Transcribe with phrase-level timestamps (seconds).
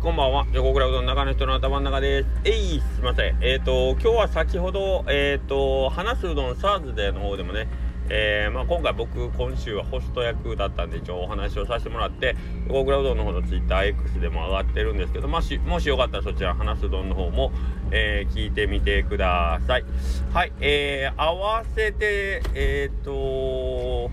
[0.00, 0.46] こんばんは。
[0.52, 2.28] 横倉うどん中の人の頭の中です。
[2.44, 3.36] えい、すいません。
[3.40, 7.66] えっ、ー、と、今日は先ほど、えっ、ー、と、話すうどんサーズデーの方でもね、
[8.08, 12.36] えー、まあ、今回僕、今週はホスト役だったんで、一応お話をさせてもらって、
[12.68, 17.50] 横倉うどんの方の TwitterX でも上がってるんですけど、もし、もしよかったらそちら、話すうどんの方も、
[17.90, 19.84] えー、聞いてみてください。
[20.32, 24.12] はい、えー、合わせて、えっ、と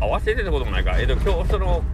[0.00, 0.98] 合わせてってこともないか。
[0.98, 1.84] えっ、と、今日、その、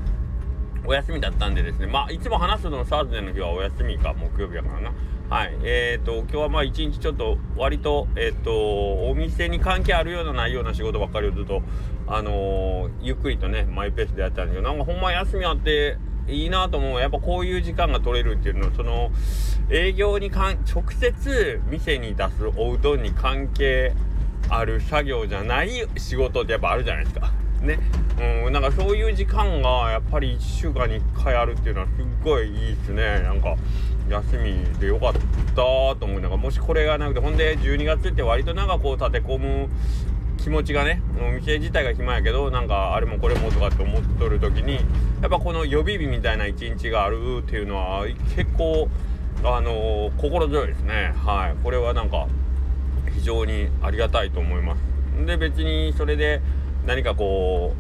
[0.87, 4.93] お休みだったんでですね、まあ、いつも話すのサーズデーの日はお休みか、木曜日やからな。
[5.31, 5.57] はい。
[5.63, 11.63] えっ、ー、と、今日はまあ一日ちょっと割と、えっ、ー、と、お店に関係あるようなないような仕事ばっかりをずっと、
[12.07, 15.97] あのー、ゆっくりとね、マイペースでやったんですけど、なんかほんま休みあって、
[16.29, 19.11] いいなと思うやっぱこういう時間が取れるっていうのはその
[19.71, 23.93] 営業にかん直接店に出すおうどんに関係
[24.49, 27.31] ある作業じゃない仕事ってやっぱあるじゃないですか。
[27.65, 27.79] ね。
[28.47, 33.21] うんなんかそういう時間がやっぱり1週間に1回あるっていうのはすっごいいいっすね。
[33.21, 33.57] なんか
[34.09, 36.21] 休みでよかったと思う。
[36.21, 39.69] なんかもしこれがなくてほんで12月って割となんかこう立て込む
[40.39, 44.75] 気持ちがねお店自体が暇やけどなんかあれもこれもとかって思っとる時に
[45.23, 48.89] やっぱこの予備日みたいな一日があるっていうのは結構
[49.43, 51.13] あのー、心強いですね。
[51.17, 51.63] はい。
[51.63, 52.29] これはなんか
[53.15, 55.27] 非常にありがたいと思います。
[55.27, 56.41] で別にそれで
[56.87, 57.75] 何かこ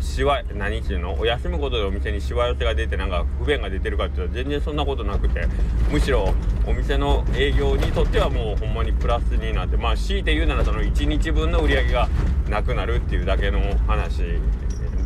[0.00, 5.46] うしわ何ていうの休むことでお店にしわ寄せが出てなんか不便が出てるかっていうと全然そんなことなくて
[5.90, 6.32] むしろ
[6.66, 12.08] お店の営業にとってはもうほんまにプラスになってまあ強いて言うならその1日分の売り上げが
[12.48, 14.22] なくなるっていうだけの話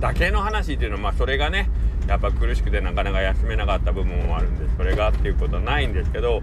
[0.01, 1.69] だけの話っていうのはまあそれがね
[2.07, 6.43] やっぱ苦しくてなかなか休めなかった部分もあるんでそれがっていうことはないんですけど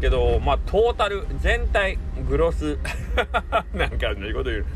[0.00, 1.98] けどまあトータル全体
[2.28, 2.78] グロス
[3.74, 4.66] なんかそういこと言う。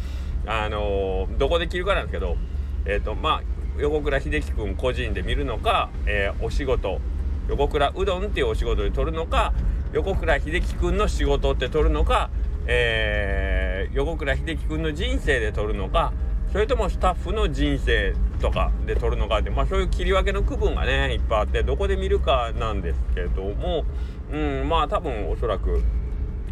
[0.46, 2.36] あの、どこで切るかなんですけど、
[2.84, 3.42] え、ー、と、まあ、
[3.78, 7.00] 横倉秀樹君個人で見るのか、えー、お仕事、
[7.48, 9.52] 横倉うどんっていうお仕事で取るのか、
[9.92, 12.30] 横倉秀樹君の仕事って取るのか、
[12.66, 16.12] えー、横倉秀樹君の人生で取るのか、
[16.52, 23.84] それともスタッフの人生とかで撮るのかって、まあそういう切り分けの区分がね、いっぱいあって、どこで見るかなんですけども、
[24.32, 25.82] うん、まあ多分おそらく、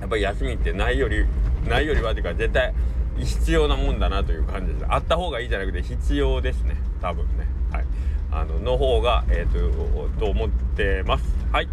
[0.01, 1.25] やっぱり休みってないより、
[1.69, 2.75] ないよりはっていうか絶対
[3.19, 4.87] 必要なもんだなという感じです。
[4.89, 6.77] あった方がいいじゃなくて必要ですね。
[7.01, 7.47] 多分ね。
[7.71, 7.85] はい。
[8.31, 11.25] あのの方がえっ、とと思ってます。
[11.53, 11.69] はい。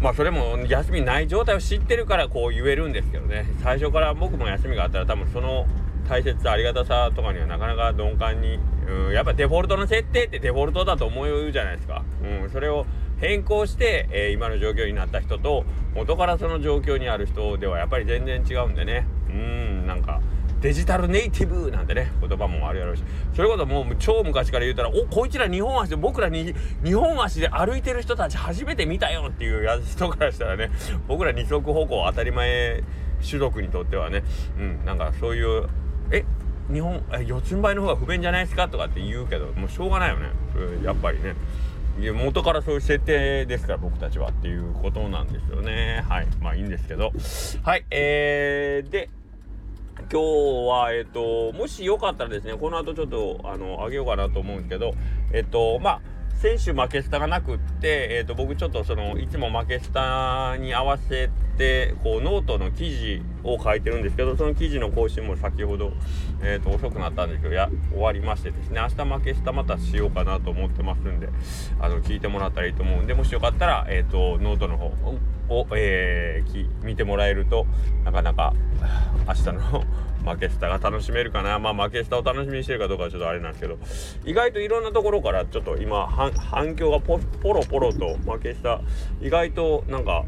[0.00, 3.46] まあそれも休みない状態を知ってるからこう言えるんですけどね。
[3.62, 5.66] 最初から僕も休みがあったら多分その
[6.10, 8.58] 大切さありがたさとかにはなかなか鈍感に、
[8.88, 12.84] うん、やっぱデフォルトの設定ってデフォルトだと思うじゃないですか、うん、それを
[13.20, 15.64] 変更して、えー、今の状況になった人と
[15.94, 19.06] 元からその状況にある人ではやっぱり全然違うんでね。
[19.30, 20.20] うんなんか
[20.60, 23.02] デジタルネイティブなんてね言葉もあるやろうし。
[23.34, 26.54] それこそもう超昔から言うたらおこいつら日本足で僕らに
[26.84, 30.70] 日本足で歩いてる人たち初めて見たよっていう人からしたらね
[31.08, 32.82] 僕ら二足歩行当たり前
[33.26, 34.22] 種族にとってはね
[34.58, 35.68] うんなんかそういう
[36.10, 36.24] え
[36.70, 40.28] 日本え四つん這いの方が不便じゃないですかとかって言うけどもうしょうがないよね。
[40.84, 41.34] やっぱりね。
[42.12, 46.04] 元からそういう設定ですから僕たちはっていうことなんですよね。
[46.08, 46.26] はい。
[46.40, 47.12] まあいいんですけど。
[47.62, 49.10] はいえー、で
[49.96, 50.18] 今日
[50.68, 54.92] は、えっ、と、もしよかったらですね、この後ちょっと、あの、あげようかなと思うんですけど、
[55.32, 56.00] えっ、と、まあ、
[56.40, 61.28] 選手負けスタがなくって、えー、と僕ちょっとそのいつも負けスタに合わせ
[61.58, 65.92] てこうノートの記事を書いてるんですけどその記事の更新も先ほど、
[66.42, 71.28] えー、と遅くなったんですけどや終わりましてですね明日マケスタまたしようかなと思ってますんで
[71.78, 74.94] あの聞いてもらったらいいと思うんでもしよかったら、えー、とノートの方
[75.50, 77.66] を、えー、見てもらえると
[78.04, 78.54] なかなか
[79.26, 79.84] 明日の
[80.32, 81.58] マケスタが楽しめるかな。
[81.58, 83.78] まあマケスタを楽しみにしてるかどうかはちょっとあれなんですけど
[84.26, 87.18] 意外といろんなところからちょっと今反響がポ
[87.52, 88.82] ロポロとマケスタ
[89.22, 90.24] 意外となんか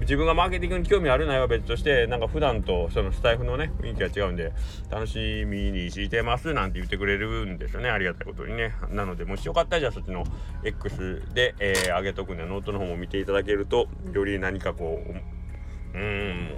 [0.00, 4.52] 自分がマーケティングに興味あるないは別としてなんか普段とそのスタエフのね雰囲気が違うんで
[4.90, 7.90] 楽しみにしてますなんて言ってくれるんですよね。
[7.90, 8.74] ありがたいことにね。
[8.90, 10.24] なのでもしよかったらじゃあそっちの
[10.64, 15.00] X で、えー、上げとくんでノートの方も見ていただけるとより何かこ
[15.94, 16.50] ううん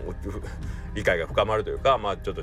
[0.95, 2.43] 理解が深まるというかまあちょっと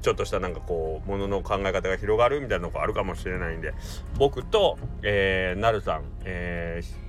[0.00, 3.74] ちょっとしたなんかこうものの考え方が広がるみたいなのがあるかもしれないんで
[4.16, 7.07] 僕と、えー、なるさん、えー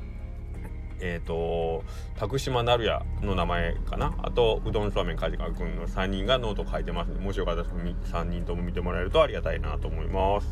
[1.01, 1.83] えーと、
[2.17, 4.13] 拓島なるやの名前かな？
[4.21, 10.47] あとうどんそうめん梶川君の3人がノート書いてますのでもしよかったら3人とも見てもらえるとありがたいなと思います。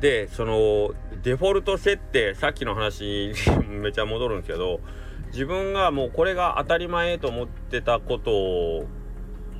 [0.00, 0.92] でその
[1.22, 3.32] デフォルト設定さっきの話
[3.68, 4.80] めちゃ戻るんですけど
[5.28, 8.86] 自分がもうこれが当たり前と思ってたこと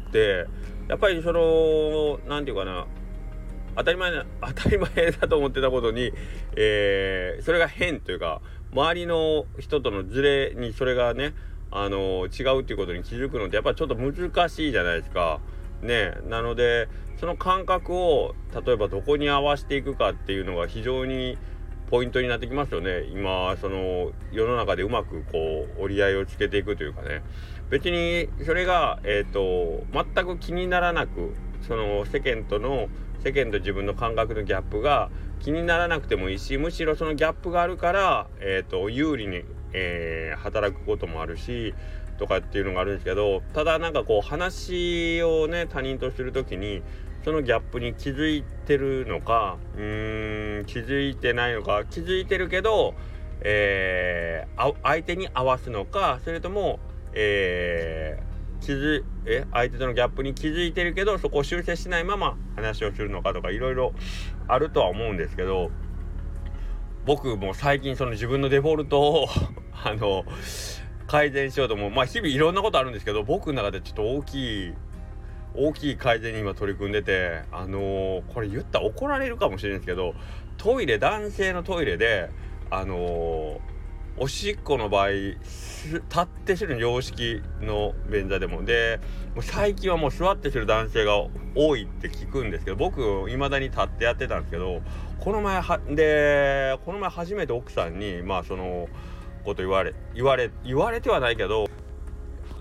[0.08, 0.46] って
[0.88, 2.86] やっぱりその何て言うかな
[3.76, 6.12] 当たり前な 当たり前だと思ってたことに、
[6.56, 8.40] えー、それが変というか
[8.72, 11.34] 周りの人とのズレにそれがね
[11.70, 15.40] あの違うっていうことに気づくのってやっぱちょっと難しいじゃないですか。
[15.82, 16.88] ねなので
[17.18, 18.34] その感覚を
[18.64, 21.36] 例えばどこに合わせていくかっていうのが非常に
[21.90, 27.22] ポイントになってきますよね今その世の中でうまくこう折り合いをつけていくというかね
[27.70, 31.34] 別にそれが、えーと、全く気にならなく
[31.66, 32.88] その世間との
[33.24, 35.10] 世間と自分の感覚のギャップが
[35.40, 41.74] 気にならなくてもいいしむしろそのギャップがあるから、えーと、有利に、えー、働くこともあるし
[42.18, 46.82] とかっていうのがあるんですけどただなんかこう話をね他人とする時に
[47.24, 52.94] そのギャップに気づいてるのかうーん気づいてないのか気づいてるけど、
[53.40, 56.78] えー、相手に合わすのかそれとも、
[57.14, 63.92] えー、気づえ相手とのギャップに気づいてるけどそこを修正しないまま話をするのかとかいろいろ
[64.48, 65.70] あるとは思うんですけど
[67.06, 69.28] 僕も最近その自分のデフォルトを
[69.84, 70.24] あの
[71.06, 71.90] 改善しようと思う。
[71.90, 74.74] まあ日々いろんなことあるんですけど僕の中でちょっと大きい
[75.54, 80.14] 大きい改善に今取り組んでてあのー、これ言ったら怒られるかもしれないですけど
[80.56, 82.30] トイレ男性のトイレで
[82.70, 83.58] あのー、
[84.16, 85.38] おしっこの場合立
[86.20, 88.64] ってする洋式の便座でも。
[88.64, 89.00] で
[89.40, 91.14] 最近はもう座ってする男性が
[91.56, 94.82] 多いって聞くんですけど僕いまだに立ってやってたんですけど
[95.18, 98.88] この前はでこの前初めて奥さんにまあその
[99.44, 101.66] こと言われ言われ言われてはないけど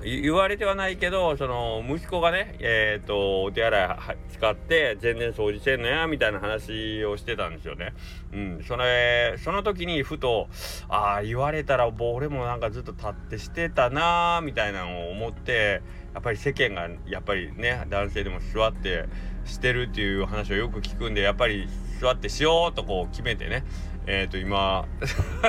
[0.03, 7.93] 言われてはないけどその息子がねえっ、ー、とお手洗い使って全然掃除してんのやみたいな話をしてたんですよね。
[8.33, 10.47] うん、それその時にふと
[10.89, 15.81] ああ言われたら俺もなんかずっと立ってしてたなーみたいなのを思って
[16.13, 19.05] やっぱり世間がやっぱりね男性でも座って
[19.45, 21.67] してるっていう話をよく聞くんでやっぱり
[21.99, 23.63] 座ってしようとこう決めてね
[24.05, 24.85] えっ、ー、と 今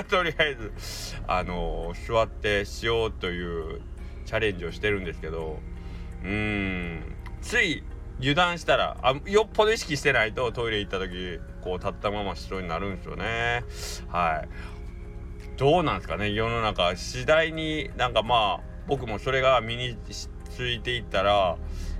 [0.09, 0.73] とりあえず
[1.27, 3.81] あのー、座ってしようという
[4.25, 5.59] チャレンジをしてるんですけど
[6.23, 7.03] うーん
[7.43, 7.83] つい
[8.21, 13.65] 油断したらあよっぽど意識してないとトイレ行った時こう立ったまましそうになるんですよね。
[14.09, 14.49] はい。
[15.57, 16.95] どうなんですかね世の中。
[16.97, 19.97] 次第になんかまあ僕もそれが身に
[20.51, 21.57] ついていったら、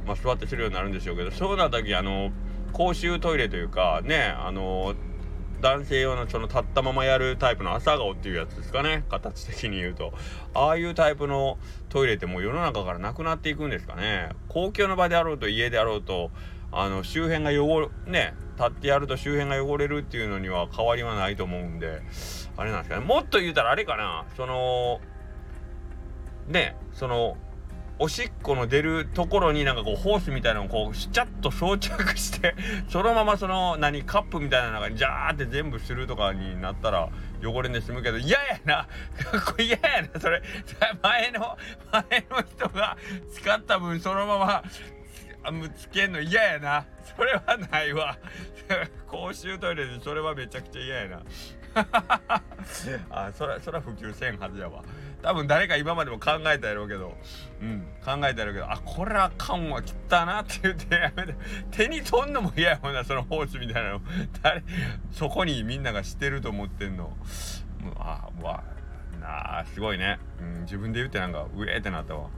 [0.07, 2.31] まあ、座ってするようになるんでしょうけどそうなった時あの
[2.73, 4.95] 公衆トイレというかねあの
[5.65, 9.03] 男性用のその立ったままやるタイプの朝顔っていうやつですかね。
[9.09, 10.13] 形的に言うと。
[10.53, 11.57] ああいうタイプの
[11.89, 14.29] トイレってもう世の中からなくなっていくんですかね。
[14.49, 16.31] 公共の場であろうと家であろうと
[16.71, 22.03] あの周辺が汚れね立ってやると周辺が汚れるっていうのには変わりはないと思うんで
[22.59, 23.07] あれなんですかね。
[23.07, 24.27] もっと言うたらあれかな。
[24.37, 25.01] その
[26.47, 27.39] ねその
[27.99, 32.55] おしっこの出るところになんかこうホースみたいなのをこうシャッと装着して
[32.91, 37.09] そのままその何カップみたいなのがジャーって全部するとかになったら
[37.43, 38.89] 汚れんで済むけど嫌やな。
[39.47, 40.43] これ嫌やなそれ。
[41.03, 41.57] 前の
[41.93, 42.97] 前の人が
[43.33, 44.65] 使った分そのまま
[45.77, 46.87] つけんの嫌やな。
[47.17, 48.19] それはないわ。
[49.07, 51.23] 公衆トイレでそれはめちゃくちゃ嫌やな。
[53.11, 54.83] あそらそら普及せんはずやわ。
[55.25, 57.17] 多分誰か今までも考えたやろうけど。
[57.63, 58.71] うん考えたやろうけど。
[58.71, 61.35] あこれあかんわ切ったなって言ってやめて
[61.71, 64.01] 手に取んのも嫌やもんなそのホースみたいなの。
[64.43, 64.63] 誰
[65.11, 67.17] そこにみんながしてると思ってんの。
[67.97, 68.63] あうわ
[69.19, 72.29] なあすごいね、うん、自分で言ってなんかうえってなったわ。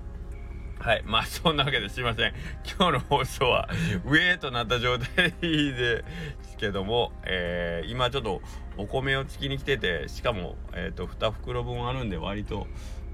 [0.78, 1.02] はい。
[1.04, 2.32] まあ、そんなわけですいません。
[2.78, 3.68] 今日の放送は、
[4.04, 6.04] ウェーとなった状態で
[6.42, 8.40] すけども、えー、今ちょっと
[8.76, 12.66] お米をつきに来てて、しかも、えっ、ー、と、2袋分あるんで、割と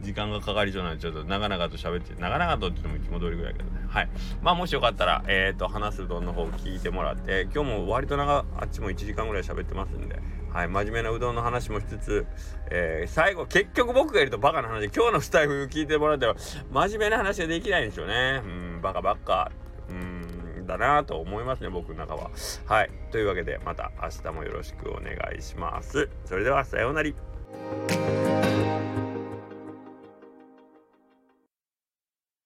[0.03, 3.87] 時間がかかりそうなんで、ちょっと長々と喋って、長々とって言ってもいつも通りぐらいけどね。
[3.89, 4.09] はい。
[4.43, 10.21] まあ、もしよかったら、えっ、ー、と、話すうどんの方聞いてもらって、今日も割と長、あっちも1時間ぐらい喋ってますんで、
[10.53, 12.27] はい、真面目なうどんの話もしつつ、
[12.71, 16.35] えー、最後、結局僕がいるとバカな話、今日のスタイル聞いてもらったら、
[16.71, 18.43] 真面目な話ができないんですよね。
[18.45, 19.51] うん、バカばっか。
[19.89, 22.31] うん、だなと思いますね、僕の中は。
[22.67, 22.91] はい。
[23.11, 26.09] というわけで、また明日もよろしくお願いします。
[26.27, 27.11] それでは、さようなら。